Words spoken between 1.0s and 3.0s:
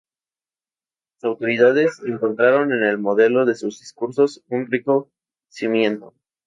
Las autoridades, encontraron en el